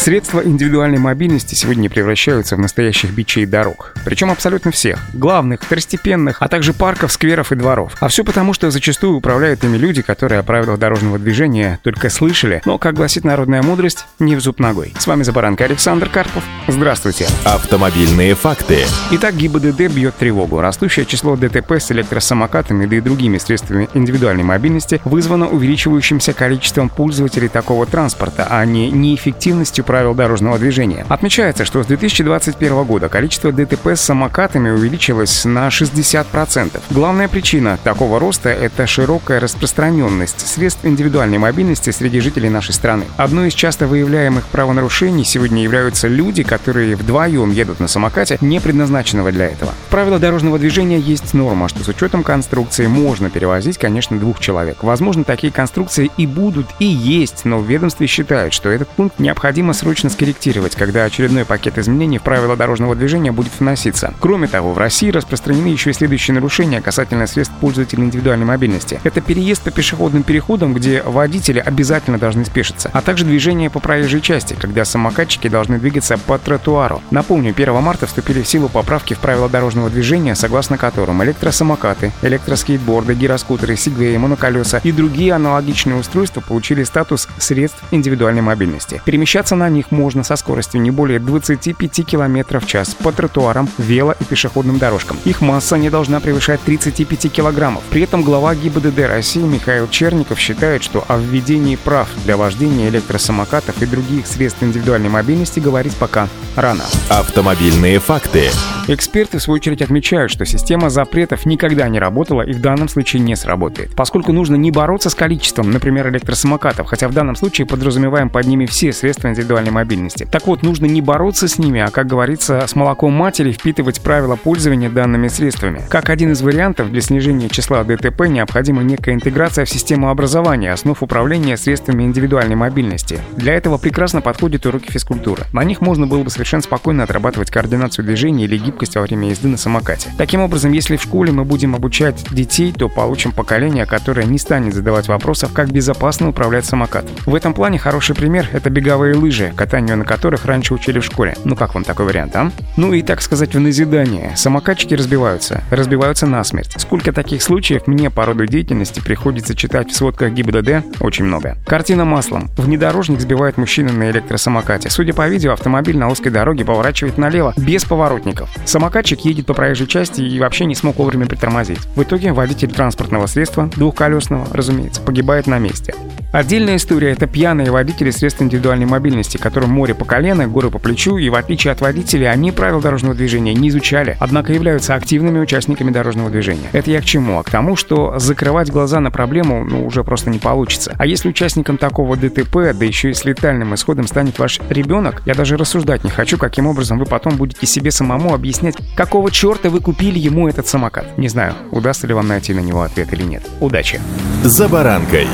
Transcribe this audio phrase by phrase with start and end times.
[0.00, 3.92] Средства индивидуальной мобильности сегодня превращаются в настоящих бичей дорог.
[4.02, 4.98] Причем абсолютно всех.
[5.12, 7.92] Главных, второстепенных, а также парков, скверов и дворов.
[8.00, 12.62] А все потому, что зачастую управляют ими люди, которые о правилах дорожного движения только слышали,
[12.64, 14.94] но, как гласит народная мудрость, не в зуб ногой.
[14.98, 16.44] С вами Забаранка Александр Карпов.
[16.66, 17.26] Здравствуйте.
[17.44, 18.86] Автомобильные факты.
[19.10, 20.62] Итак, ГИБДД бьет тревогу.
[20.62, 27.48] Растущее число ДТП с электросамокатами да и другими средствами индивидуальной мобильности вызвано увеличивающимся количеством пользователей
[27.48, 31.04] такого транспорта, а не неэффективностью правил дорожного движения.
[31.08, 36.80] Отмечается, что с 2021 года количество ДТП с самокатами увеличилось на 60%.
[36.90, 43.02] Главная причина такого роста– это широкая распространенность средств индивидуальной мобильности среди жителей нашей страны.
[43.16, 49.32] Одной из часто выявляемых правонарушений сегодня являются люди, которые вдвоем едут на самокате, не предназначенного
[49.32, 49.72] для этого.
[49.88, 54.84] В правилах дорожного движения есть норма, что с учетом конструкции можно перевозить, конечно, двух человек.
[54.84, 59.74] Возможно, такие конструкции и будут, и есть, но в ведомстве считают, что этот пункт необходимо
[59.80, 64.12] срочно скорректировать, когда очередной пакет изменений в правила дорожного движения будет вноситься.
[64.20, 69.00] Кроме того, в России распространены еще и следующие нарушения касательно средств пользователей индивидуальной мобильности.
[69.04, 74.20] Это переезд по пешеходным переходам, где водители обязательно должны спешиться, а также движение по проезжей
[74.20, 77.02] части, когда самокатчики должны двигаться по тротуару.
[77.10, 83.14] Напомню, 1 марта вступили в силу поправки в правила дорожного движения, согласно которым электросамокаты, электроскейтборды,
[83.14, 89.00] гироскутеры, сигвеи, моноколеса и другие аналогичные устройства получили статус средств индивидуальной мобильности.
[89.06, 94.16] Перемещаться на них можно со скоростью не более 25 км в час по тротуарам, вело-
[94.18, 95.16] и пешеходным дорожкам.
[95.24, 97.82] Их масса не должна превышать 35 килограммов.
[97.90, 103.80] При этом глава ГИБДД России Михаил Черников считает, что о введении прав для вождения электросамокатов
[103.82, 106.84] и других средств индивидуальной мобильности говорить пока рано.
[107.08, 108.50] Автомобильные факты.
[108.88, 113.22] Эксперты, в свою очередь, отмечают, что система запретов никогда не работала и в данном случае
[113.22, 113.94] не сработает.
[113.94, 118.66] Поскольку нужно не бороться с количеством, например, электросамокатов, хотя в данном случае подразумеваем под ними
[118.66, 120.26] все средства индивидуальной мобильности.
[120.30, 124.36] Так вот, нужно не бороться с ними, а, как говорится, с молоком матери впитывать правила
[124.36, 125.82] пользования данными средствами.
[125.88, 131.02] Как один из вариантов для снижения числа ДТП необходима некая интеграция в систему образования, основ
[131.02, 133.18] управления средствами индивидуальной мобильности.
[133.36, 135.44] Для этого прекрасно подходят уроки физкультуры.
[135.52, 139.48] На них можно было бы совершенно спокойно отрабатывать координацию движения или гибкость во время езды
[139.48, 140.10] на самокате.
[140.16, 144.74] Таким образом, если в школе мы будем обучать детей, то получим поколение, которое не станет
[144.74, 147.10] задавать вопросов, как безопасно управлять самокатом.
[147.26, 151.34] В этом плане хороший пример— это беговые лыжи, катанию на которых раньше учили в школе.
[151.44, 152.50] Ну как вам такой вариант, а?
[152.76, 154.32] Ну и так сказать в назидание.
[154.36, 155.62] Самокатчики разбиваются.
[155.70, 156.74] Разбиваются насмерть.
[156.76, 161.00] Сколько таких случаев мне по роду деятельности приходится читать в сводках ГИБДД?
[161.00, 161.56] Очень много.
[161.66, 162.50] Картина маслом.
[162.56, 164.90] Внедорожник сбивает мужчину на электросамокате.
[164.90, 168.50] Судя по видео, автомобиль на узкой дороге поворачивает налево, без поворотников.
[168.64, 171.80] Самокатчик едет по проезжей части и вообще не смог вовремя притормозить.
[171.96, 175.94] В итоге водитель транспортного средства, двухколесного, разумеется, погибает на месте.
[176.32, 181.18] Отдельная история— это пьяные водители средств индивидуальной мобильности, которым море по колено, горы по плечу,
[181.18, 185.90] и в отличие от водителей, они правил дорожного движения не изучали, однако являются активными участниками
[185.90, 186.68] дорожного движения.
[186.70, 187.40] Это я к чему?
[187.40, 190.94] А к тому, что закрывать глаза на проблему ну, уже просто не получится.
[190.98, 195.34] А если участником такого ДТП, да еще и с летальным исходом станет ваш ребенок, я
[195.34, 199.80] даже рассуждать не хочу, каким образом вы потом будете себе самому объяснять, какого черта вы
[199.80, 201.18] купили ему этот самокат.
[201.18, 203.42] Не знаю, удастся ли вам найти на него ответ или нет.
[203.58, 204.00] Удачи!
[204.44, 205.26] «За баранкой».